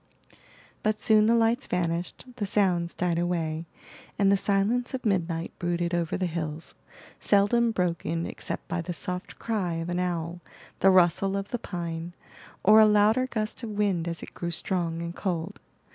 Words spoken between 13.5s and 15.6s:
of wind as it grew strong and cold.